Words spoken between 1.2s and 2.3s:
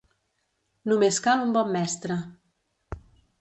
cal un bon mestre.